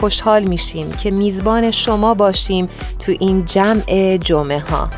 خوشحال 0.00 0.42
میشیم 0.44 0.90
که 0.90 1.10
میزبان 1.10 1.70
شما 1.70 2.14
باشیم 2.14 2.68
تو 2.98 3.12
این 3.20 3.44
جمع 3.44 4.16
جمعه 4.16 4.58
ها. 4.58 4.90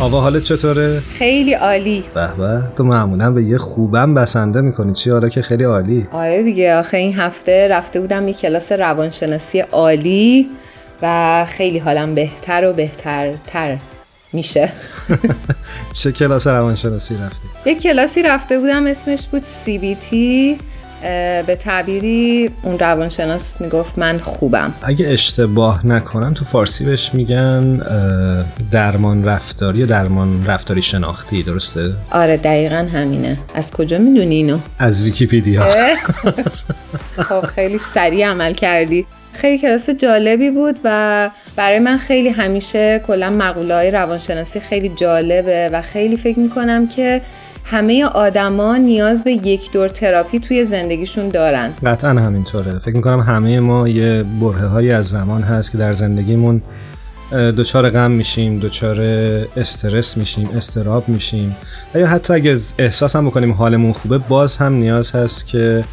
آوا 0.00 0.20
حالت 0.20 0.42
چطوره؟ 0.42 1.00
خیلی 1.12 1.52
عالی. 1.52 2.04
به 2.14 2.28
به. 2.38 2.62
تو 2.76 2.84
معمولا 2.84 3.30
به 3.30 3.42
یه 3.42 3.58
خوبم 3.58 4.14
بسنده 4.14 4.60
می‌کنی. 4.60 4.92
چی 4.92 5.10
حالا 5.10 5.28
که 5.28 5.42
خیلی 5.42 5.64
عالی؟ 5.64 6.08
آره 6.12 6.42
دیگه. 6.42 6.74
آخه 6.74 6.96
این 6.96 7.14
هفته 7.14 7.68
رفته 7.68 8.00
بودم 8.00 8.28
یه 8.28 8.34
کلاس 8.34 8.72
روانشناسی 8.72 9.60
عالی 9.60 10.46
و 11.02 11.46
خیلی 11.48 11.78
حالم 11.78 12.14
بهتر 12.14 12.68
و 12.70 12.72
بهترتر. 12.72 13.76
میشه. 14.32 14.72
چه 15.92 16.12
کلاس 16.12 16.46
روانشناسی 16.46 17.14
رفتی؟ 17.14 17.70
یه 17.70 17.74
کلاسی 17.74 18.22
رفته 18.22 18.58
بودم 18.58 18.86
اسمش 18.86 19.20
بود 19.26 19.42
CBT 19.42 20.14
به 21.46 21.58
تعبیری 21.60 22.50
اون 22.62 22.78
روانشناس 22.78 23.60
می‌گفت 23.60 23.98
من 23.98 24.18
خوبم. 24.18 24.74
اگه 24.82 25.08
اشتباه 25.08 25.86
نکنم 25.86 26.34
تو 26.34 26.44
فارسی 26.44 26.84
بهش 26.84 27.10
میگن 27.14 27.80
درمان 28.72 29.24
رفتاری 29.24 29.78
یا 29.78 29.86
درمان 29.86 30.46
رفتاری 30.46 30.82
شناختی 30.82 31.42
درسته؟ 31.42 31.92
آره 32.10 32.36
دقیقا 32.36 32.88
همینه. 32.92 33.38
از 33.54 33.72
کجا 33.72 33.98
می‌دونی 33.98 34.34
اینو؟ 34.34 34.58
از 34.78 35.00
ویکیپیدیا. 35.00 35.64
خب 37.28 37.46
خیلی 37.46 37.78
سریع 37.78 38.26
عمل 38.26 38.54
کردی. 38.54 39.06
خیلی 39.40 39.58
کلاس 39.58 39.90
جالبی 39.90 40.50
بود 40.50 40.78
و 40.84 41.30
برای 41.56 41.78
من 41.78 41.96
خیلی 41.96 42.28
همیشه 42.28 43.00
کلا 43.06 43.30
مقوله 43.30 43.74
های 43.74 43.90
روانشناسی 43.90 44.60
خیلی 44.60 44.88
جالبه 44.88 45.70
و 45.72 45.82
خیلی 45.82 46.16
فکر 46.16 46.38
می‌کنم 46.38 46.88
که 46.88 47.20
همه 47.64 48.04
آدما 48.04 48.76
نیاز 48.76 49.24
به 49.24 49.32
یک 49.32 49.72
دور 49.72 49.88
تراپی 49.88 50.40
توی 50.40 50.64
زندگیشون 50.64 51.28
دارن. 51.28 51.70
قطعا 51.86 52.10
همینطوره. 52.10 52.78
فکر 52.78 52.96
می‌کنم 52.96 53.20
همه 53.20 53.60
ما 53.60 53.88
یه 53.88 54.24
بره 54.40 54.66
های 54.66 54.92
از 54.92 55.08
زمان 55.08 55.42
هست 55.42 55.72
که 55.72 55.78
در 55.78 55.92
زندگیمون 55.92 56.62
دچار 57.32 57.90
غم 57.90 58.10
میشیم 58.10 58.58
دچار 58.58 59.00
استرس 59.56 60.16
میشیم 60.16 60.50
استراب 60.56 61.08
میشیم. 61.08 61.56
و 61.94 61.98
یا 61.98 62.06
حتی 62.06 62.32
اگه 62.32 62.56
احساس 62.78 63.16
هم 63.16 63.26
بکنیم 63.26 63.52
حالمون 63.52 63.92
خوبه 63.92 64.18
باز 64.18 64.56
هم 64.56 64.72
نیاز 64.72 65.10
هست 65.10 65.46
که 65.46 65.84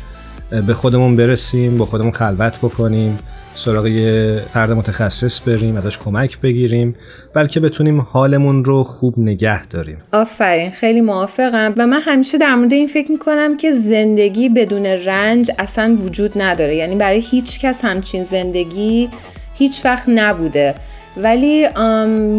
به 0.68 0.74
خودمون 0.74 1.16
برسیم 1.16 1.78
با 1.78 1.86
خودمون 1.86 2.12
خلوت 2.12 2.58
بکنیم. 2.58 3.20
سراغ 3.56 3.88
یه 3.88 4.42
فرد 4.54 4.72
متخصص 4.72 5.48
بریم 5.48 5.76
ازش 5.78 5.98
کمک 5.98 6.40
بگیریم 6.40 6.96
بلکه 7.34 7.60
بتونیم 7.60 8.02
حالمون 8.02 8.66
رو 8.66 8.84
خوب 8.84 9.20
نگه 9.20 9.66
داریم. 9.66 9.98
آفرین 10.12 10.72
خیلی 10.72 11.02
موافقم. 11.02 11.74
و 11.78 11.88
من 11.88 12.02
همیشه 12.02 12.38
در 12.38 12.56
مورد 12.56 12.74
این 12.74 12.88
فکر 12.88 13.12
می‌کنم 13.12 13.58
که 13.58 13.72
زندگی 13.72 14.50
بدون 14.50 14.86
رنج 14.86 15.52
اصلا 15.60 15.98
وجود 16.06 16.32
نداره. 16.36 16.76
یعنی 16.76 16.96
برای 16.96 17.20
هیچ 17.20 17.60
کس 17.60 17.86
همچین 17.86 18.24
زندگی 18.24 19.10
هیچ 19.54 19.86
وقت 19.86 20.10
نبوده. 20.10 20.76
ولی 21.18 21.68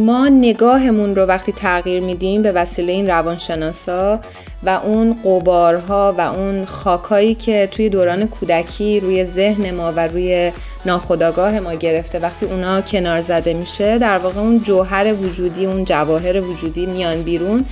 ما 0.04 0.28
نگاهمون 0.28 1.16
رو 1.16 1.22
وقتی 1.22 1.53
تغییر 1.53 2.03
میدیم 2.03 2.42
به 2.42 2.53
وسیله 2.53 2.92
این 2.92 3.06
روانشناسا 3.06 4.20
و 4.62 4.69
اون 4.69 5.16
قبارها 5.25 6.14
و 6.19 6.20
اون 6.20 6.64
خاکایی 6.64 7.34
که 7.34 7.69
توی 7.70 7.88
دوران 7.88 8.28
کودکی 8.28 9.00
روی 9.00 9.25
ذهن 9.25 9.75
ما 9.75 9.92
و 9.97 10.00
روی 10.00 10.53
ناخداگاه 10.86 11.60
ما 11.60 11.75
گرفته 11.75 12.19
وقتی 12.19 12.47
اونا 12.47 12.81
کنار 12.81 13.20
زده 13.20 13.54
میشه 13.54 13.98
در 13.98 14.19
واقع 14.19 14.41
اون 14.41 14.62
جوهر 14.62 15.15
وجودی 15.15 15.66
اون 15.66 15.84
جواهر 15.84 16.41
وجودی 16.41 16.86
میان 16.86 17.22
بیرون. 17.22 17.65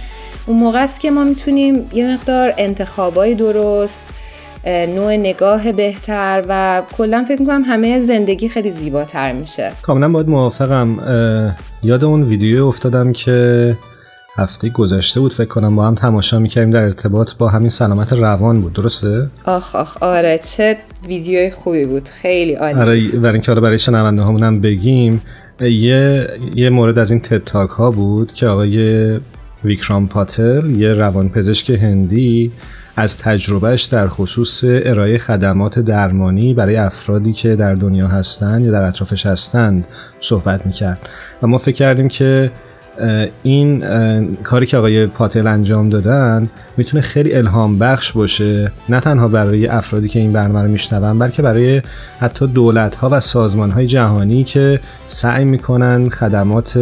اون 0.46 0.58
موقع 0.58 0.82
است 0.82 1.00
که 1.00 1.10
ما 1.10 1.24
می‌تونیم 1.24 1.90
یه 1.94 2.12
مقدار 2.14 2.54
انتخابای 2.58 3.34
درست 3.34 4.02
نوع 4.66 5.16
نگاه 5.16 5.72
بهتر 5.72 6.44
و 6.48 6.82
کلا 6.96 7.24
فکر 7.28 7.40
می‌کنم 7.40 7.62
همه 7.62 8.00
زندگی 8.00 8.48
خیلی 8.48 8.70
زیباتر 8.70 9.32
میشه. 9.32 9.72
کاملا 9.82 10.08
باید 10.08 10.28
موافقم. 10.28 10.98
یاد 11.82 12.04
اون 12.04 12.22
ویدیو 12.22 12.66
افتادم 12.66 13.12
که 13.12 13.76
هفته 14.36 14.68
گذشته 14.68 15.20
بود 15.20 15.32
فکر 15.32 15.48
کنم 15.48 15.76
با 15.76 15.86
هم 15.86 15.94
تماشا 15.94 16.38
می‌کردیم 16.38 16.70
در 16.70 16.82
ارتباط 16.82 17.32
با 17.38 17.48
همین 17.48 17.70
سلامت 17.70 18.12
روان 18.12 18.60
بود. 18.60 18.72
درسته؟ 18.72 19.26
آخ 19.44 19.74
آخ 19.74 20.02
آره. 20.02 20.40
چه 20.56 20.76
ویدیوی 21.08 21.50
خوبی 21.50 21.84
بود. 21.84 22.08
خیلی 22.08 22.54
عالی 22.54 22.80
آره 22.80 23.08
برای 23.08 23.32
اینکه 23.32 23.50
حالا 23.52 23.60
برای 23.60 23.78
شنونده 23.78 24.22
هامون 24.22 24.60
بگیم 24.60 25.22
یه 25.60 26.26
یه 26.54 26.70
مورد 26.70 26.98
از 26.98 27.10
این 27.10 27.20
تتاک 27.20 27.70
ها 27.70 27.90
بود 27.90 28.32
که 28.32 28.46
آقای 28.46 29.08
ویکرام 29.64 30.08
پاتل 30.08 30.70
یه 30.70 30.92
روانپزشک 30.92 31.70
هندی 31.70 32.52
از 32.96 33.18
تجربهش 33.18 33.82
در 33.82 34.08
خصوص 34.08 34.64
ارائه 34.66 35.18
خدمات 35.18 35.78
درمانی 35.78 36.54
برای 36.54 36.76
افرادی 36.76 37.32
که 37.32 37.56
در 37.56 37.74
دنیا 37.74 38.08
هستند 38.08 38.64
یا 38.64 38.70
در 38.70 38.82
اطرافش 38.82 39.26
هستند 39.26 39.86
صحبت 40.20 40.66
می‌کرد. 40.66 41.08
و 41.42 41.46
ما 41.46 41.58
فکر 41.58 41.74
کردیم 41.74 42.08
که 42.08 42.50
این 43.42 43.84
کاری 44.42 44.66
که 44.66 44.76
آقای 44.76 45.06
پاتل 45.06 45.46
انجام 45.46 45.88
دادن 45.88 46.48
می‌تونه 46.76 47.02
خیلی 47.02 47.34
الهام 47.34 47.78
بخش 47.78 48.12
باشه 48.12 48.72
نه 48.88 49.00
تنها 49.00 49.28
برای 49.28 49.66
افرادی 49.66 50.08
که 50.08 50.18
این 50.18 50.32
برنامه 50.32 50.62
رو 50.62 50.68
میشنون 50.68 51.18
بلکه 51.18 51.42
برای 51.42 51.82
حتی 52.20 52.46
دولت 52.46 52.94
ها 52.94 53.08
و 53.12 53.20
سازمان 53.20 53.70
های 53.70 53.86
جهانی 53.86 54.44
که 54.44 54.80
سعی 55.08 55.44
می‌کنن 55.44 56.08
خدمات 56.08 56.78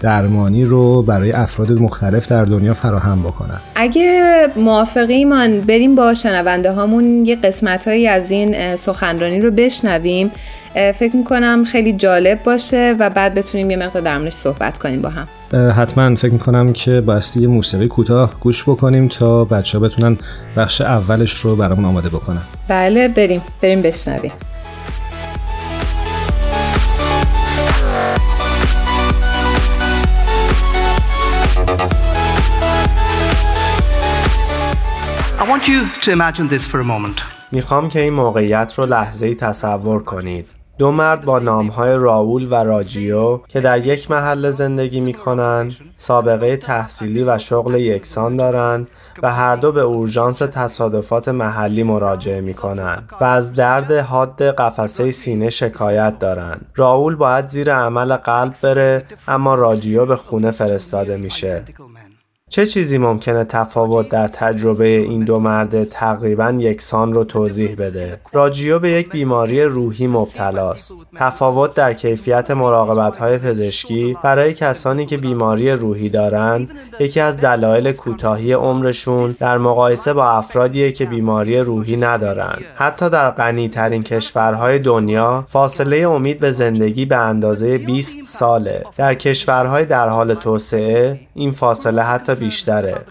درمانی 0.00 0.64
رو 0.64 1.02
برای 1.02 1.32
افراد 1.32 1.72
مختلف 1.72 2.28
در 2.28 2.44
دنیا 2.44 2.74
فراهم 2.74 3.22
بکنن. 3.22 3.58
اگه 3.74 4.22
موافقی 4.56 5.24
من 5.24 5.60
بریم 5.60 5.94
با 5.94 6.14
شنونده 6.14 6.72
هامون 6.72 7.26
یه 7.26 7.36
قسمت 7.36 7.88
هایی 7.88 8.08
از 8.08 8.30
این 8.30 8.76
سخنرانی 8.76 9.40
رو 9.40 9.50
بشنویم. 9.50 10.30
فکر 10.74 11.16
می‌کنم 11.16 11.64
خیلی 11.64 11.92
جالب 11.92 12.42
باشه 12.42 12.96
و 12.98 13.10
بعد 13.10 13.34
بتونیم 13.34 13.70
یه 13.70 13.76
مقدار 13.76 14.02
درمونش 14.02 14.32
صحبت 14.32 14.78
کنیم 14.78 15.02
با 15.02 15.08
هم. 15.08 15.28
حتما 15.52 16.14
فکر 16.14 16.32
می‌کنم 16.32 16.72
که 16.72 17.00
بایستی 17.00 17.40
یه 17.40 17.48
موسیقی 17.48 17.86
کوتاه 17.86 18.34
گوش 18.40 18.62
بکنیم 18.62 19.08
تا 19.08 19.44
بچه 19.44 19.78
ها 19.78 19.84
بتونن 19.84 20.16
بخش 20.56 20.80
اولش 20.80 21.32
رو 21.40 21.56
برامون 21.56 21.84
آماده 21.84 22.08
بکنن 22.08 22.42
بله 22.68 23.08
بریم 23.08 23.42
بریم 23.62 23.82
بشنویم 23.82 24.32
I 35.40 35.44
want 35.50 35.68
you 35.68 35.80
to 36.02 36.12
imagine 36.12 36.48
this 36.48 36.66
for 36.66 36.80
a 36.80 36.84
moment. 36.84 37.20
می‌خوام 37.52 37.88
که 37.88 38.00
این 38.00 38.12
موقعیت 38.12 38.74
رو 38.78 38.86
لحظه 38.86 39.26
ای 39.26 39.34
تصور 39.34 40.02
کنید. 40.02 40.57
دو 40.78 40.90
مرد 40.90 41.24
با 41.24 41.38
نامهای 41.38 41.94
راول 41.94 42.48
و 42.50 42.54
راجیو 42.54 43.40
که 43.48 43.60
در 43.60 43.86
یک 43.86 44.10
محل 44.10 44.50
زندگی 44.50 45.00
می‌کنن 45.00 45.72
سابقه 45.96 46.56
تحصیلی 46.56 47.24
و 47.24 47.38
شغل 47.38 47.74
یکسان 47.74 48.36
دارند 48.36 48.88
و 49.22 49.32
هر 49.32 49.56
دو 49.56 49.72
به 49.72 49.80
اورژانس 49.80 50.38
تصادفات 50.38 51.28
محلی 51.28 51.82
مراجعه 51.82 52.40
می‌کنن 52.40 53.02
و 53.20 53.24
از 53.24 53.54
درد 53.54 53.92
حاد 53.92 54.42
قفسه 54.42 55.10
سینه 55.10 55.50
شکایت 55.50 56.18
دارند. 56.18 56.66
راول 56.76 57.16
باید 57.16 57.48
زیر 57.48 57.74
عمل 57.74 58.16
قلب 58.16 58.54
بره 58.62 59.04
اما 59.28 59.54
راجیو 59.54 60.06
به 60.06 60.16
خونه 60.16 60.50
فرستاده 60.50 61.16
میشه 61.16 61.64
چه 62.48 62.66
چیزی 62.66 62.98
ممکنه 62.98 63.44
تفاوت 63.44 64.08
در 64.08 64.28
تجربه 64.28 64.88
این 64.88 65.24
دو 65.24 65.38
مرد 65.38 65.84
تقریبا 65.84 66.54
یکسان 66.58 67.12
رو 67.12 67.24
توضیح 67.24 67.74
بده؟ 67.78 68.20
راجیو 68.32 68.78
به 68.78 68.90
یک 68.90 69.10
بیماری 69.10 69.62
روحی 69.62 70.06
مبتلاست. 70.06 70.94
تفاوت 71.16 71.74
در 71.74 71.94
کیفیت 71.94 72.50
مراقبت 72.50 73.16
های 73.16 73.38
پزشکی 73.38 74.16
برای 74.24 74.54
کسانی 74.54 75.06
که 75.06 75.16
بیماری 75.16 75.70
روحی 75.70 76.08
دارند 76.08 76.70
یکی 77.00 77.20
از 77.20 77.36
دلایل 77.36 77.92
کوتاهی 77.92 78.52
عمرشون 78.52 79.34
در 79.40 79.58
مقایسه 79.58 80.12
با 80.12 80.30
افرادی 80.30 80.92
که 80.92 81.06
بیماری 81.06 81.58
روحی 81.58 81.96
ندارند. 81.96 82.64
حتی 82.74 83.10
در 83.10 83.30
غنی 83.30 83.68
ترین 83.68 84.02
کشورهای 84.02 84.78
دنیا 84.78 85.44
فاصله 85.48 85.96
امید 85.96 86.38
به 86.40 86.50
زندگی 86.50 87.04
به 87.04 87.16
اندازه 87.16 87.78
20 87.78 88.24
ساله. 88.24 88.84
در 88.96 89.14
کشورهای 89.14 89.84
در 89.84 90.08
حال 90.08 90.34
توسعه 90.34 91.20
این 91.34 91.50
فاصله 91.50 92.02
حتی 92.02 92.34
بیشتره. 92.38 93.06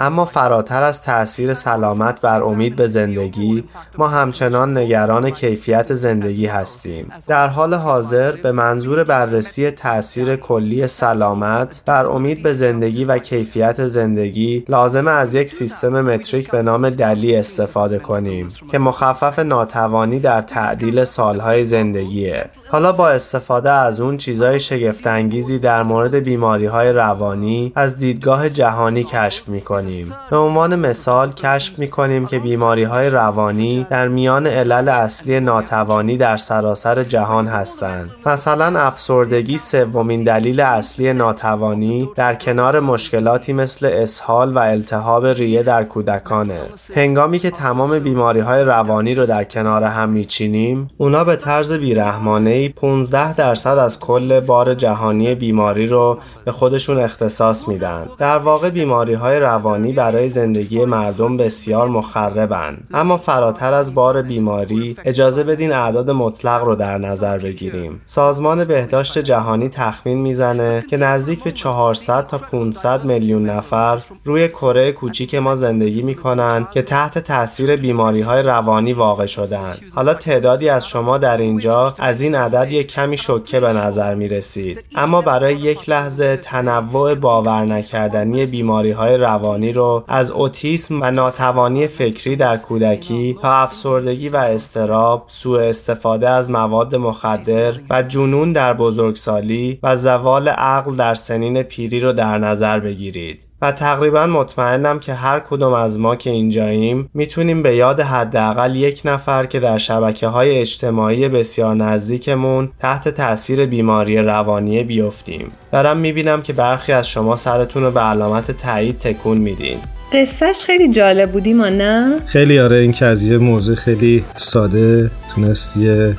اما 0.00 0.24
فراتر 0.24 0.82
از 0.82 1.02
تأثیر 1.02 1.54
سلامت 1.54 2.20
بر 2.20 2.42
امید 2.42 2.76
به 2.76 2.86
زندگی 2.86 3.64
ما 3.98 4.08
همچنان 4.08 4.78
نگران 4.78 5.30
کیفیت 5.30 5.94
زندگی 5.94 6.46
هستیم. 6.46 7.12
در 7.28 7.48
حال 7.48 7.74
حاضر 7.74 8.32
به 8.36 8.52
منظور 8.52 9.04
بررسی 9.04 9.70
تأثیر 9.70 10.36
کلی 10.36 10.86
سلامت 10.86 11.82
بر 11.86 12.06
امید 12.06 12.42
به 12.42 12.52
زندگی 12.52 13.04
و 13.04 13.18
کیفیت 13.18 13.86
زندگی 13.86 14.64
لازم 14.68 15.06
از 15.06 15.34
یک 15.34 15.50
سیستم 15.50 16.00
متریک 16.00 16.50
به 16.50 16.62
نام 16.62 16.90
دلی 16.90 17.36
استفاده 17.36 17.98
کنیم 17.98 18.48
که 18.70 18.78
مخفف 18.78 19.38
ناتوانی 19.38 20.20
در 20.20 20.42
تعدیل 20.42 21.04
سالهای 21.04 21.64
زندگیه. 21.64 22.44
حالا 22.70 22.92
با 22.92 23.08
استفاده 23.08 23.70
از 23.70 24.00
اون 24.00 24.16
چیزای 24.16 24.60
شگفتانگیزی 24.60 25.58
در 25.58 25.82
مورد 25.82 26.14
بیماری 26.14 26.66
های 26.66 26.92
روانی 26.92 27.72
از 27.74 27.96
دیدگاه 27.96 28.48
جهانی 28.48 29.04
کشف 29.04 29.48
می 29.48 29.60
کنیم. 29.82 30.14
به 30.30 30.36
عنوان 30.36 30.76
مثال 30.76 31.32
کشف 31.32 31.78
می 31.78 31.88
کنیم 31.88 32.26
که 32.26 32.38
بیماری 32.38 32.84
های 32.84 33.10
روانی 33.10 33.86
در 33.90 34.08
میان 34.08 34.46
علل 34.46 34.88
اصلی 34.88 35.40
ناتوانی 35.40 36.16
در 36.16 36.36
سراسر 36.36 37.02
جهان 37.02 37.46
هستند. 37.46 38.10
مثلا 38.26 38.80
افسردگی 38.80 39.58
سومین 39.58 40.24
دلیل 40.24 40.60
اصلی 40.60 41.12
ناتوانی 41.12 42.10
در 42.16 42.34
کنار 42.34 42.80
مشکلاتی 42.80 43.52
مثل 43.52 43.86
اسهال 43.92 44.52
و 44.52 44.58
التهاب 44.58 45.26
ریه 45.26 45.62
در 45.62 45.84
کودکانه. 45.84 46.60
هنگامی 46.94 47.38
که 47.38 47.50
تمام 47.50 47.98
بیماری 47.98 48.40
های 48.40 48.64
روانی 48.64 49.14
رو 49.14 49.26
در 49.26 49.44
کنار 49.44 49.84
هم 49.84 50.08
میچینیم، 50.08 50.88
اونا 50.98 51.24
به 51.24 51.36
طرز 51.36 51.72
بیرحمانه 51.72 52.68
15 52.68 53.34
درصد 53.34 53.78
از 53.78 54.00
کل 54.00 54.40
بار 54.40 54.74
جهانی 54.74 55.34
بیماری 55.34 55.86
رو 55.86 56.18
به 56.44 56.52
خودشون 56.52 56.98
اختصاص 56.98 57.68
میدن. 57.68 58.06
در 58.18 58.38
واقع 58.38 58.70
بیماری 58.70 59.14
های 59.14 59.40
روانی 59.40 59.71
برای 59.78 60.28
زندگی 60.28 60.84
مردم 60.84 61.36
بسیار 61.36 61.88
مخربن. 61.88 62.78
اما 62.94 63.16
فراتر 63.16 63.74
از 63.74 63.94
بار 63.94 64.22
بیماری 64.22 64.96
اجازه 65.04 65.44
بدین 65.44 65.72
اعداد 65.72 66.10
مطلق 66.10 66.64
رو 66.64 66.74
در 66.74 66.98
نظر 66.98 67.38
بگیریم. 67.38 68.00
سازمان 68.04 68.64
بهداشت 68.64 69.18
جهانی 69.18 69.68
تخمین 69.68 70.18
می‌زنه 70.18 70.84
که 70.90 70.96
نزدیک 70.96 71.44
به 71.44 71.52
400 71.52 72.26
تا 72.26 72.38
500 72.38 73.04
میلیون 73.04 73.50
نفر 73.50 73.98
روی 74.24 74.48
کره 74.48 74.92
کوچیک 74.92 75.34
ما 75.34 75.54
زندگی 75.54 76.02
می‌کنن 76.02 76.66
که 76.70 76.82
تحت 76.82 77.18
تاثیر 77.18 77.76
بیماری 77.76 78.20
های 78.20 78.42
روانی 78.42 78.92
واقع 78.92 79.26
شدن. 79.26 79.74
حالا 79.94 80.14
تعدادی 80.14 80.68
از 80.68 80.88
شما 80.88 81.18
در 81.18 81.36
اینجا 81.36 81.94
از 81.98 82.20
این 82.20 82.34
عدد 82.34 82.72
یک 82.72 82.92
کمی 82.92 83.16
شوکه 83.16 83.60
به 83.60 83.72
نظر 83.72 84.14
می 84.14 84.28
رسید. 84.28 84.84
اما 84.94 85.22
برای 85.22 85.54
یک 85.54 85.90
لحظه 85.90 86.36
تنوع 86.36 87.14
باور 87.14 87.64
نکردنی 87.64 88.46
بیماری 88.46 88.90
های 88.90 89.16
روانی 89.16 89.61
رو 89.70 90.04
از 90.08 90.30
اوتیسم 90.30 91.02
و 91.02 91.10
ناتوانی 91.10 91.86
فکری 91.86 92.36
در 92.36 92.56
کودکی 92.56 93.36
تا 93.42 93.56
افسردگی 93.56 94.28
و 94.28 94.36
استراب، 94.36 95.24
سوء 95.26 95.60
استفاده 95.60 96.28
از 96.28 96.50
مواد 96.50 96.94
مخدر 96.94 97.74
و 97.90 98.02
جنون 98.02 98.52
در 98.52 98.74
بزرگسالی 98.74 99.78
و 99.82 99.96
زوال 99.96 100.48
عقل 100.48 100.96
در 100.96 101.14
سنین 101.14 101.62
پیری 101.62 102.00
رو 102.00 102.12
در 102.12 102.38
نظر 102.38 102.80
بگیرید. 102.80 103.51
و 103.62 103.72
تقریبا 103.72 104.26
مطمئنم 104.26 104.98
که 104.98 105.14
هر 105.14 105.40
کدوم 105.40 105.72
از 105.72 105.98
ما 105.98 106.16
که 106.16 106.30
اینجاییم 106.30 107.10
می‌تونیم 107.14 107.62
به 107.62 107.76
یاد 107.76 108.00
حداقل 108.00 108.76
یک 108.76 109.02
نفر 109.04 109.46
که 109.46 109.60
در 109.60 109.78
شبکه 109.78 110.26
های 110.26 110.58
اجتماعی 110.58 111.28
بسیار 111.28 111.74
نزدیکمون 111.74 112.70
تحت 112.80 113.08
تاثیر 113.08 113.66
بیماری 113.66 114.18
روانی 114.18 114.82
بیفتیم 114.82 115.52
دارم 115.72 115.96
می‌بینم 115.96 116.42
که 116.42 116.52
برخی 116.52 116.92
از 116.92 117.08
شما 117.08 117.36
سرتون 117.36 117.82
رو 117.82 117.90
به 117.90 118.00
علامت 118.00 118.50
تایید 118.50 118.98
تکون 118.98 119.38
میدین 119.38 119.78
قصهش 120.12 120.56
خیلی 120.64 120.88
جالب 120.88 121.32
بودی 121.32 121.52
ما 121.52 121.68
نه؟ 121.68 122.20
خیلی 122.26 122.58
آره 122.58 122.76
این 122.76 122.92
که 122.92 123.06
از 123.06 123.22
یه 123.22 123.38
موضوع 123.38 123.74
خیلی 123.74 124.24
ساده 124.36 125.10
تونست 125.34 125.76
یه 125.76 126.16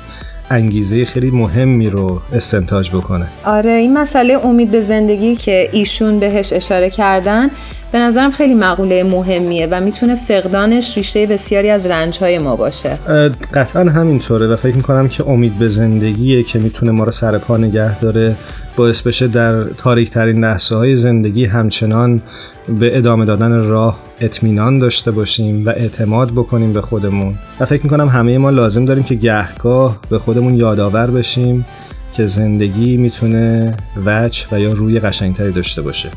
انگیزه 0.53 1.05
خیلی 1.05 1.31
مهمی 1.31 1.89
رو 1.89 2.21
استنتاج 2.33 2.89
بکنه. 2.89 3.27
آره 3.45 3.71
این 3.71 3.97
مسئله 3.97 4.45
امید 4.45 4.71
به 4.71 4.81
زندگی 4.81 5.35
که 5.35 5.69
ایشون 5.71 6.19
بهش 6.19 6.53
اشاره 6.53 6.89
کردن 6.89 7.49
به 7.93 7.99
نظرم 7.99 8.31
خیلی 8.31 8.53
مقوله 8.53 9.03
مهمیه 9.03 9.67
و 9.71 9.81
می‌تونه 9.81 10.15
فقدانش 10.15 10.97
ریشه 10.97 11.27
بسیاری 11.27 11.69
از 11.69 11.85
رنجهای 11.85 12.39
ما 12.39 12.55
باشه. 12.55 12.97
قطعا 13.53 13.83
همینطوره 13.83 14.47
و 14.47 14.55
فکر 14.55 14.75
می‌کنم 14.75 15.07
که 15.07 15.27
امید 15.27 15.59
به 15.59 15.69
زندگیه 15.69 16.43
که 16.43 16.59
می‌تونه 16.59 16.91
ما 16.91 17.03
رو 17.03 17.11
سر 17.11 17.37
پا 17.37 17.57
نگه 17.57 17.99
داره. 17.99 18.35
باعث 18.75 19.01
بشه 19.01 19.27
در 19.27 19.63
تاریک 19.63 20.09
ترین 20.09 20.43
لحظه 20.43 20.75
های 20.75 20.95
زندگی 20.95 21.45
همچنان 21.45 22.21
به 22.79 22.97
ادامه 22.97 23.25
دادن 23.25 23.63
راه 23.63 23.99
اطمینان 24.21 24.79
داشته 24.79 25.11
باشیم 25.11 25.65
و 25.65 25.69
اعتماد 25.69 26.31
بکنیم 26.31 26.73
به 26.73 26.81
خودمون. 26.81 27.33
و 27.59 27.65
فکر 27.65 27.83
می‌کنم 27.83 28.07
همه 28.07 28.37
ما 28.37 28.49
لازم 28.49 28.85
داریم 28.85 29.03
که 29.03 29.15
گهگاه 29.15 29.97
به 30.09 30.19
خودمون 30.19 30.55
یادآور 30.55 31.11
بشیم. 31.11 31.65
که 32.17 32.27
زندگی 32.27 32.97
می‌تونه 32.97 33.73
وجه 34.05 34.45
و 34.51 34.59
یا 34.59 34.73
روی 34.73 34.99
قشنگتری 34.99 35.51
داشته 35.51 35.81
باشه. 35.81 36.09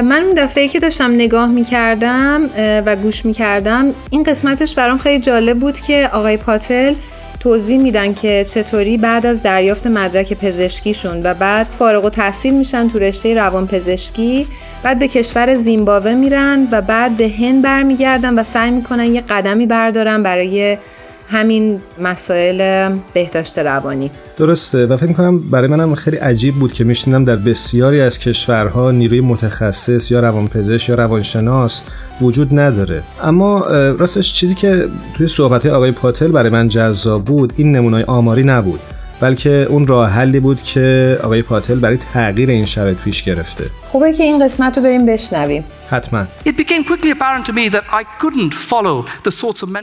من 0.00 0.22
اون 0.22 0.32
دفعه 0.36 0.68
که 0.68 0.80
داشتم 0.80 1.10
نگاه 1.14 1.48
می‌کردم 1.48 2.40
و 2.86 2.96
گوش 2.96 3.24
می‌کردم 3.24 3.86
این 4.10 4.22
قسمتش 4.22 4.74
برام 4.74 4.98
خیلی 4.98 5.22
جالب 5.22 5.58
بود 5.58 5.80
که 5.80 6.10
آقای 6.12 6.36
پاتل 6.36 6.94
توضیح 7.40 7.78
میدن 7.78 8.14
که 8.14 8.46
چطوری 8.50 8.98
بعد 8.98 9.26
از 9.26 9.42
دریافت 9.42 9.86
مدرک 9.86 10.32
پزشکیشون 10.32 11.20
و 11.22 11.34
بعد 11.34 11.66
فارغ 11.78 12.04
و 12.04 12.10
تحصیل 12.10 12.54
میشن 12.54 12.88
تو 12.88 12.98
رشته 12.98 13.34
روان 13.34 13.66
پزشکی 13.66 14.46
بعد 14.82 14.98
به 14.98 15.08
کشور 15.08 15.54
زیمبابوه 15.54 16.14
میرن 16.14 16.68
و 16.70 16.82
بعد 16.82 17.16
به 17.16 17.32
هند 17.40 17.62
برمیگردن 17.62 18.38
و 18.38 18.44
سعی 18.44 18.70
می‌کنن 18.70 19.14
یه 19.14 19.20
قدمی 19.20 19.66
بردارن 19.66 20.22
برای 20.22 20.78
همین 21.30 21.80
مسائل 22.02 22.90
بهداشت 23.14 23.58
روانی. 23.58 24.10
درسته 24.36 24.86
و 24.86 24.96
فکر 24.96 25.12
کنم 25.12 25.38
برای 25.38 25.68
منم 25.68 25.94
خیلی 25.94 26.16
عجیب 26.16 26.54
بود 26.54 26.72
که 26.72 26.84
میشنیدم 26.84 27.24
در 27.24 27.36
بسیاری 27.36 28.00
از 28.00 28.18
کشورها 28.18 28.90
نیروی 28.90 29.20
متخصص 29.20 30.10
یا 30.10 30.20
روانپزشک 30.20 30.88
یا 30.88 30.94
روانشناس 30.94 31.82
وجود 32.20 32.58
نداره. 32.58 33.02
اما 33.22 33.66
راستش 33.98 34.34
چیزی 34.34 34.54
که 34.54 34.84
توی 35.16 35.26
صحبت 35.26 35.66
آقای 35.66 35.92
پاتل 35.92 36.28
برای 36.28 36.50
من 36.50 36.68
جذاب 36.68 37.24
بود 37.24 37.52
این 37.56 37.72
نمونای 37.72 38.02
آماری 38.02 38.44
نبود 38.44 38.80
بلکه 39.20 39.66
اون 39.68 39.86
راه 39.86 40.10
حلی 40.10 40.40
بود 40.40 40.62
که 40.62 41.18
آقای 41.22 41.42
پاتل 41.42 41.74
برای 41.74 41.98
تغییر 42.12 42.50
این 42.50 42.66
شرایط 42.66 42.98
پیش 42.98 43.22
گرفته. 43.22 43.64
خوبه 43.88 44.12
که 44.12 44.22
این 44.22 44.44
قسمت 44.44 44.76
رو 44.76 44.84
بریم 44.84 45.06
بشنویم. 45.06 45.64
حتما. 45.90 46.24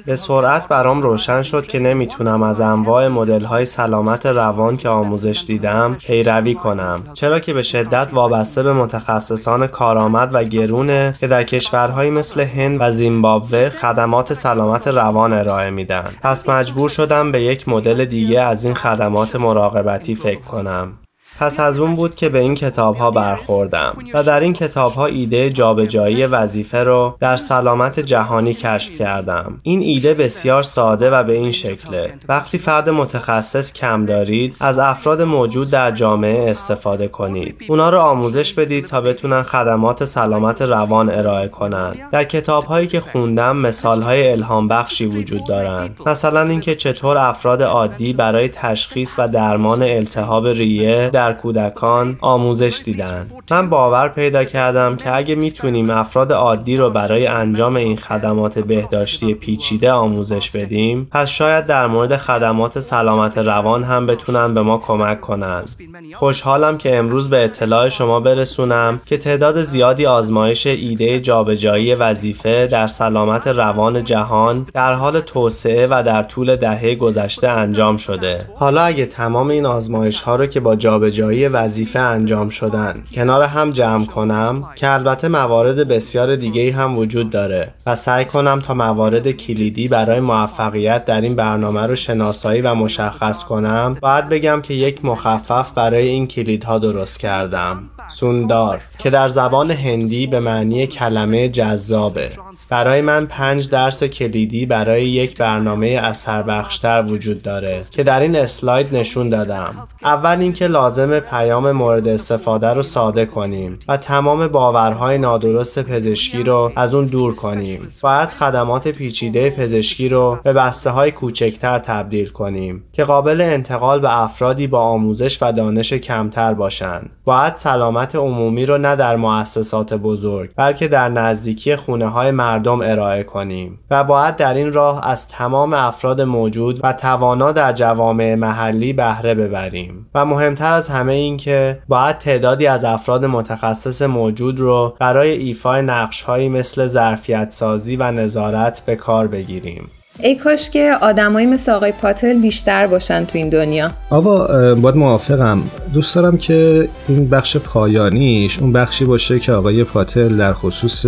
به 0.05 0.15
سرعت 0.15 0.67
برام 0.67 1.01
روشن 1.01 1.43
شد 1.43 1.67
که 1.67 1.79
نمی‌تونم 1.79 2.43
از 2.43 2.61
انواع 2.61 3.07
مدل 3.07 3.45
های 3.45 3.65
سلامت 3.65 4.25
روان 4.25 4.75
که 4.75 4.89
آموزش 4.89 5.43
دیدم 5.47 5.97
پیروی 5.99 6.53
کنم. 6.53 7.03
چرا 7.13 7.39
که 7.39 7.53
به 7.53 7.61
شدت 7.61 8.09
وابسته 8.13 8.63
به 8.63 8.73
متخصصان 8.73 9.67
کارآمد 9.67 10.29
و 10.33 10.43
گرونه 10.43 11.13
که 11.19 11.27
در 11.27 11.43
کشورهایی 11.43 12.11
مثل 12.11 12.41
هند 12.41 12.77
و 12.79 12.91
زیمبابوه 12.91 13.69
خدمات 13.69 14.33
سلامت 14.33 14.87
روان 14.87 15.33
ارائه 15.33 15.69
میدن. 15.69 16.09
پس 16.21 16.49
مجبور 16.49 16.89
شدم 16.89 17.31
به 17.31 17.41
یک 17.41 17.69
مدل 17.69 18.05
دیگه 18.05 18.41
از 18.41 18.65
این 18.65 18.73
خدمات 18.73 19.35
مراقبتی 19.35 20.15
فکر 20.15 20.41
کنم. 20.41 20.93
پس 21.39 21.59
از 21.59 21.79
اون 21.79 21.95
بود 21.95 22.15
که 22.15 22.29
به 22.29 22.39
این 22.39 22.55
کتاب 22.55 22.95
ها 22.95 23.11
برخوردم 23.11 23.97
و 24.13 24.23
در 24.23 24.39
این 24.39 24.53
کتاب 24.53 24.93
ها 24.93 25.05
ایده 25.05 25.49
جابجایی 25.49 26.25
وظیفه 26.25 26.83
رو 26.83 27.15
در 27.19 27.37
سلامت 27.37 27.99
جهانی 27.99 28.53
کشف 28.53 28.95
کردم. 28.97 29.59
این 29.63 29.81
ایده 29.81 30.13
بسیار 30.13 30.63
ساده 30.63 31.09
و 31.09 31.23
به 31.23 31.33
این 31.33 31.51
شکله. 31.51 32.13
وقتی 32.29 32.57
فرد 32.57 32.89
متخصص 32.89 33.73
کم 33.73 34.05
دارید 34.05 34.57
از 34.59 34.79
افراد 34.79 35.21
موجود 35.21 35.69
در 35.69 35.91
جامعه 35.91 36.51
استفاده 36.51 37.07
کنید. 37.07 37.55
اونا 37.69 37.89
رو 37.89 37.97
آموزش 37.97 38.53
بدید 38.53 38.85
تا 38.85 39.01
بتونن 39.01 39.43
خدمات 39.43 40.05
سلامت 40.05 40.61
روان 40.61 41.09
ارائه 41.09 41.47
کنند 41.47 41.97
در 42.11 42.23
کتاب 42.23 42.63
هایی 42.63 42.87
که 42.87 42.99
خوندم 42.99 43.57
مثال 43.57 44.01
های 44.01 44.31
الهام 44.31 44.67
بخشی 44.67 45.05
وجود 45.05 45.47
دارند. 45.47 45.99
مثلا 46.05 46.41
اینکه 46.41 46.75
چطور 46.75 47.17
افراد 47.17 47.61
عادی 47.61 48.13
برای 48.13 48.47
تشخیص 48.47 49.15
و 49.17 49.27
درمان 49.27 49.83
التهاب 49.83 50.47
ریه 50.47 51.09
در 51.09 51.24
کودکان 51.33 52.17
آموزش 52.21 52.81
دیدن. 52.85 53.27
من 53.51 53.69
باور 53.69 54.07
پیدا 54.07 54.43
کردم 54.43 54.95
که 54.95 55.15
اگه 55.15 55.35
می‌تونیم 55.35 55.89
افراد 55.89 56.31
عادی 56.31 56.77
رو 56.77 56.89
برای 56.89 57.27
انجام 57.27 57.75
این 57.75 57.97
خدمات 57.97 58.59
بهداشتی 58.59 59.33
پیچیده 59.33 59.91
آموزش 59.91 60.51
بدیم 60.51 61.07
پس 61.11 61.29
شاید 61.29 61.65
در 61.65 61.87
مورد 61.87 62.17
خدمات 62.17 62.79
سلامت 62.79 63.37
روان 63.37 63.83
هم 63.83 64.05
بتونن 64.05 64.53
به 64.53 64.61
ما 64.61 64.77
کمک 64.77 65.21
کنند 65.21 65.69
خوشحالم 66.13 66.77
که 66.77 66.97
امروز 66.97 67.29
به 67.29 67.43
اطلاع 67.43 67.89
شما 67.89 68.19
برسونم 68.19 68.99
که 69.05 69.17
تعداد 69.17 69.63
زیادی 69.63 70.05
آزمایش 70.05 70.67
ایده 70.67 71.19
جابجایی 71.19 71.95
وظیفه 71.95 72.67
در 72.67 72.87
سلامت 72.87 73.47
روان 73.47 74.03
جهان 74.03 74.67
در 74.73 74.93
حال 74.93 75.19
توسعه 75.19 75.87
و 75.87 76.03
در 76.05 76.23
طول 76.23 76.55
دهه 76.55 76.95
گذشته 76.95 77.47
انجام 77.47 77.97
شده. 77.97 78.49
حالا 78.55 78.81
اگه 78.81 79.05
تمام 79.05 79.49
این 79.49 79.65
آزمایش 79.65 80.21
ها 80.21 80.35
رو 80.35 80.45
که 80.45 80.59
با 80.59 80.75
جابجایی 80.75 81.14
جابجایی 81.15 81.47
وظیفه 81.47 81.99
انجام 81.99 82.49
شدن. 82.49 83.03
کنار 83.13 83.43
هم 83.43 83.71
جمع 83.71 84.05
کنم 84.05 84.69
که 84.75 84.93
البته 84.93 85.27
موارد 85.27 85.87
بسیار 85.87 86.35
دیگه 86.35 86.73
هم 86.73 86.97
وجود 86.97 87.29
داره 87.29 87.73
و 87.85 87.95
سعی 87.95 88.25
کنم 88.25 88.59
تا 88.59 88.73
موارد 88.73 89.31
کلیدی 89.31 89.87
برای 89.87 90.19
موفقیت 90.19 91.05
در 91.05 91.21
این 91.21 91.35
برنامه 91.35 91.81
رو 91.81 91.95
شناسایی 91.95 92.61
و 92.61 92.75
مشخص 92.75 93.43
کنم. 93.43 93.97
باید 94.01 94.29
بگم 94.29 94.61
که 94.61 94.73
یک 94.73 95.05
مخفف 95.05 95.71
برای 95.71 96.07
این 96.07 96.27
کلیدها 96.27 96.79
درست 96.79 97.19
کردم. 97.19 97.83
سوندار 98.07 98.81
که 98.97 99.09
در 99.09 99.27
زبان 99.27 99.71
هندی 99.71 100.27
به 100.27 100.39
معنی 100.39 100.87
کلمه 100.87 101.49
جذابه. 101.49 102.29
برای 102.69 103.01
من 103.01 103.25
پنج 103.25 103.69
درس 103.69 104.03
کلیدی 104.03 104.65
برای 104.65 105.07
یک 105.07 105.37
برنامه 105.37 105.87
اثر 105.87 106.43
بخشتر 106.43 107.03
وجود 107.07 107.41
داره 107.41 107.83
که 107.91 108.03
در 108.03 108.19
این 108.19 108.35
اسلاید 108.35 108.95
نشون 108.95 109.29
دادم. 109.29 109.87
اول 110.03 110.37
اینکه 110.39 110.67
لازم 110.67 111.19
پیام 111.19 111.71
مورد 111.71 112.07
استفاده 112.07 112.67
رو 112.67 112.81
ساده 112.81 113.25
کنیم 113.25 113.79
و 113.87 113.97
تمام 113.97 114.47
باورهای 114.47 115.17
نادرست 115.17 115.83
پزشکی 115.83 116.43
رو 116.43 116.71
از 116.75 116.93
اون 116.93 117.05
دور 117.05 117.35
کنیم. 117.35 117.89
باید 118.01 118.29
خدمات 118.29 118.87
پیچیده 118.87 119.49
پزشکی 119.49 120.09
رو 120.09 120.39
به 120.43 120.53
بسته 120.53 120.89
های 120.89 121.11
کوچکتر 121.11 121.79
تبدیل 121.79 122.29
کنیم 122.29 122.83
که 122.93 123.03
قابل 123.03 123.41
انتقال 123.41 123.99
به 123.99 124.21
افرادی 124.23 124.67
با 124.67 124.79
آموزش 124.79 125.37
و 125.41 125.51
دانش 125.51 125.93
کمتر 125.93 126.53
باشند 126.53 127.09
باید 127.25 127.55
سلامت 127.55 128.15
عمومی 128.15 128.65
رو 128.65 128.77
نه 128.77 128.95
در 128.95 129.15
مؤسسات 129.15 129.93
بزرگ 129.93 130.49
بلکه 130.55 130.87
در 130.87 131.09
نزدیکی 131.09 131.75
خونه 131.75 132.07
های 132.07 132.31
مردم 132.55 132.81
ارائه 132.81 133.23
کنیم 133.23 133.79
و 133.91 134.03
باید 134.03 134.35
در 134.35 134.53
این 134.53 134.73
راه 134.73 135.07
از 135.07 135.27
تمام 135.27 135.73
افراد 135.73 136.21
موجود 136.21 136.79
و 136.83 136.93
توانا 136.93 137.51
در 137.51 137.73
جوامع 137.73 138.35
محلی 138.35 138.93
بهره 138.93 139.35
ببریم 139.35 140.09
و 140.15 140.25
مهمتر 140.25 140.73
از 140.73 140.87
همه 140.87 141.13
این 141.13 141.37
که 141.37 141.79
باید 141.87 142.17
تعدادی 142.17 142.67
از 142.67 142.83
افراد 142.83 143.25
متخصص 143.25 144.01
موجود 144.01 144.59
رو 144.59 144.95
برای 144.99 145.29
ایفای 145.29 145.81
نقشهایی 145.81 146.49
مثل 146.49 146.85
ظرفیت 146.85 147.51
سازی 147.51 147.95
و 147.95 148.11
نظارت 148.11 148.81
به 148.85 148.95
کار 148.95 149.27
بگیریم. 149.27 149.89
ای 150.19 150.35
کاش 150.35 150.69
که 150.69 150.97
آدمایی 151.01 151.47
مثل 151.47 151.71
آقای 151.71 151.91
پاتل 151.91 152.33
بیشتر 152.33 152.87
باشن 152.87 153.25
تو 153.25 153.37
این 153.37 153.49
دنیا. 153.49 153.91
آقا 154.09 154.75
باید 154.75 154.95
موافقم. 154.95 155.63
دوست 155.93 156.15
دارم 156.15 156.37
که 156.37 156.89
این 157.07 157.29
بخش 157.29 157.57
پایانیش 157.57 158.59
اون 158.59 158.73
بخشی 158.73 159.05
باشه 159.05 159.39
که 159.39 159.51
آقای 159.51 159.83
پاتل 159.83 160.37
در 160.37 160.53
خصوص 160.53 161.05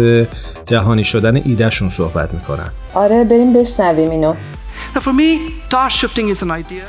جهانی 0.66 1.04
شدن 1.04 1.42
ایدهشون 1.46 1.90
صحبت 1.90 2.34
می‌کنن. 2.34 2.70
آره 2.94 3.24
بریم 3.24 3.54
بشنویم 3.54 4.10
اینو. 4.10 4.34
Now, 4.96 5.00
for 5.00 5.14
me, 5.14 5.67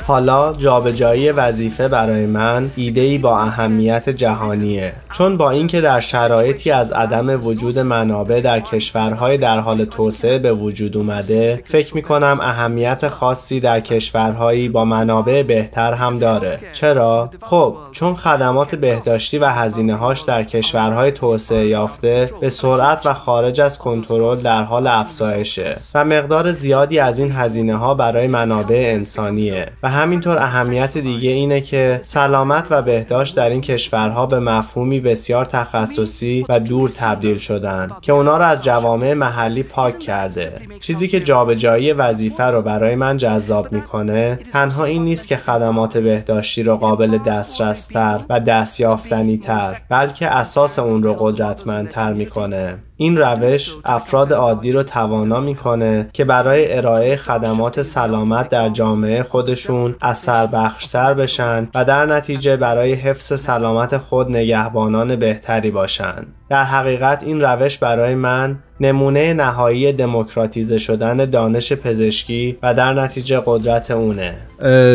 حالا 0.07 0.53
جابجایی 0.53 1.31
وظیفه 1.31 1.87
برای 1.87 2.25
من 2.25 2.71
ایده‌ای 2.75 3.17
با 3.17 3.39
اهمیت 3.39 4.09
جهانیه. 4.09 4.93
چون 5.11 5.37
با 5.37 5.51
اینکه 5.51 5.81
در 5.81 5.99
شرایطی 5.99 6.71
از 6.71 6.91
عدم 6.91 7.45
وجود 7.45 7.79
منابع 7.79 8.41
در 8.41 8.59
کشورهای 8.59 9.37
در 9.37 9.59
حال 9.59 9.85
توسعه 9.85 10.37
به 10.37 10.53
وجود 10.53 10.97
اومده 10.97 11.63
فکر 11.65 11.95
می‌کنم 11.95 12.37
اهمیت 12.41 13.07
خاصی 13.07 13.59
در 13.59 13.79
کشورهایی 13.79 14.69
با 14.69 14.85
منابع 14.85 15.43
بهتر 15.43 15.93
هم 15.93 16.17
داره. 16.17 16.59
چرا؟ 16.73 17.29
خب 17.41 17.77
چون 17.91 18.15
خدمات 18.15 18.75
بهداشتی 18.75 19.37
و 19.37 19.45
هزینه 19.45 19.95
هاش 19.95 20.21
در 20.21 20.43
کشورهای 20.43 21.11
توسعه 21.11 21.67
یافته 21.67 22.31
به 22.41 22.49
سرعت 22.49 23.05
و 23.05 23.13
خارج 23.13 23.61
از 23.61 23.77
کنترل 23.77 24.41
در 24.41 24.63
حال 24.63 24.87
افزایشه 24.87 25.77
و 25.95 26.05
مقدار 26.05 26.51
زیادی 26.51 26.99
از 26.99 27.19
این 27.19 27.31
هزینه 27.31 27.75
ها 27.75 27.93
برای 27.93 28.27
منابع 28.27 28.68
انسانیه. 28.77 29.67
و 29.83 29.89
همینطور 29.89 30.37
اهمیت 30.37 30.97
دیگه 30.97 31.29
اینه 31.29 31.61
که 31.61 32.01
سلامت 32.03 32.67
و 32.71 32.81
بهداشت 32.81 33.35
در 33.35 33.49
این 33.49 33.61
کشورها 33.61 34.25
به 34.25 34.39
مفهومی 34.39 34.99
بسیار 34.99 35.45
تخصصی 35.45 36.45
و 36.49 36.59
دور 36.59 36.89
تبدیل 36.89 37.37
شدن 37.37 37.89
که 38.01 38.11
اونا 38.11 38.37
رو 38.37 38.43
از 38.43 38.61
جوامع 38.61 39.13
محلی 39.13 39.63
پاک 39.63 39.99
کرده. 39.99 40.51
چیزی 40.79 41.07
که 41.07 41.19
جابجایی 41.19 41.93
وظیفه 41.93 42.43
رو 42.43 42.61
برای 42.61 42.95
من 42.95 43.17
جذاب 43.17 43.71
می‌کنه 43.71 44.39
تنها 44.53 44.85
این 44.85 45.03
نیست 45.03 45.27
که 45.27 45.35
خدمات 45.35 45.97
بهداشتی 45.97 46.63
رو 46.63 46.77
قابل 46.77 47.17
دسترستر 47.17 48.19
و 48.29 48.39
دستیافتنی 48.39 49.37
تر 49.37 49.81
بلکه 49.89 50.27
اساس 50.27 50.79
اون 50.79 51.03
رو 51.03 51.13
قدرتمندتر 51.13 52.13
می‌کنه. 52.13 52.77
این 52.97 53.17
روش 53.17 53.75
افراد 53.85 54.33
عادی 54.33 54.71
رو 54.71 54.83
توانا 54.83 55.39
می‌کنه 55.39 56.09
که 56.13 56.25
برای 56.25 56.77
ارائه 56.77 57.15
خدمات 57.15 57.83
سلامت 57.83 58.49
در 58.49 58.58
جامعه 58.67 59.23
خودشون 59.23 59.95
اثر 60.01 60.47
بخشتر 60.47 61.13
بشن 61.13 61.67
و 61.75 61.85
در 61.85 62.05
نتیجه 62.05 62.57
برای 62.57 62.93
حفظ 62.93 63.39
سلامت 63.39 63.97
خود 63.97 64.29
نگهبانان 64.29 65.15
بهتری 65.15 65.71
باشن. 65.71 66.25
در 66.49 66.63
حقیقت 66.63 67.23
این 67.23 67.41
روش 67.41 67.77
برای 67.77 68.15
من 68.15 68.59
نمونه 68.79 69.33
نهایی 69.33 69.93
دموکراتیزه 69.93 70.77
شدن 70.77 71.17
دانش 71.17 71.73
پزشکی 71.73 72.57
و 72.63 72.73
در 72.73 72.93
نتیجه 72.93 73.41
قدرت 73.45 73.91
اونه. 73.91 74.35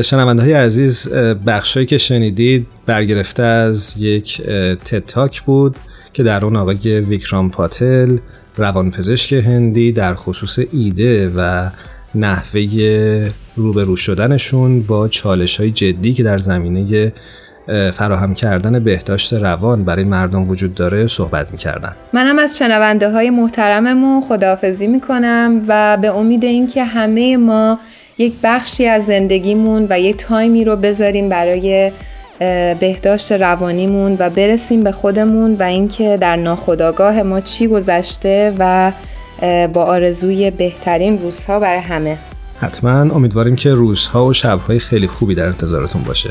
شنونده 0.02 0.42
های 0.42 0.52
عزیز 0.52 1.08
بخشایی 1.46 1.86
که 1.86 1.98
شنیدید 1.98 2.66
برگرفته 2.86 3.42
از 3.42 3.94
یک 3.98 4.42
تتاک 4.84 5.42
بود 5.42 5.76
که 6.12 6.22
در 6.22 6.44
اون 6.44 6.56
آقای 6.56 7.00
ویکرام 7.00 7.50
پاتل 7.50 8.18
روانپزشک 8.56 9.32
هندی 9.32 9.92
در 9.92 10.14
خصوص 10.14 10.58
ایده 10.72 11.32
و 11.36 11.70
نحوه 12.14 13.30
روبرو 13.56 13.96
شدنشون 13.96 14.82
با 14.82 15.08
چالش 15.08 15.60
های 15.60 15.70
جدی 15.70 16.14
که 16.14 16.22
در 16.22 16.38
زمینه 16.38 17.12
فراهم 17.92 18.34
کردن 18.34 18.84
بهداشت 18.84 19.32
روان 19.32 19.84
برای 19.84 20.04
مردم 20.04 20.48
وجود 20.48 20.74
داره 20.74 21.06
صحبت 21.06 21.52
می‌کردن. 21.52 21.92
منم 22.12 22.38
از 22.38 22.58
شنونده 22.58 23.10
های 23.10 23.30
محترممون 23.30 24.22
خداحافظی 24.22 24.86
می‌کنم 24.86 25.64
و 25.68 25.96
به 25.96 26.16
امید 26.16 26.44
اینکه 26.44 26.84
همه 26.84 27.36
ما 27.36 27.78
یک 28.18 28.32
بخشی 28.42 28.86
از 28.86 29.06
زندگیمون 29.06 29.86
و 29.90 30.00
یک 30.00 30.16
تایمی 30.16 30.64
رو 30.64 30.76
بذاریم 30.76 31.28
برای 31.28 31.92
بهداشت 32.80 33.32
روانیمون 33.32 34.16
و 34.18 34.30
برسیم 34.30 34.84
به 34.84 34.92
خودمون 34.92 35.54
و 35.54 35.62
اینکه 35.62 36.18
در 36.20 36.36
ناخودآگاه 36.36 37.22
ما 37.22 37.40
چی 37.40 37.66
گذشته 37.66 38.52
و 38.58 38.92
با 39.72 39.84
آرزوی 39.84 40.50
بهترین 40.50 41.18
روزها 41.18 41.58
برای 41.58 41.80
همه. 41.80 42.18
حتما 42.60 42.90
امیدواریم 42.90 43.56
که 43.56 43.74
روزها 43.74 44.26
و 44.26 44.32
شبهای 44.32 44.78
خیلی 44.78 45.06
خوبی 45.06 45.34
در 45.34 45.46
انتظارتون 45.46 46.02
باشه. 46.02 46.30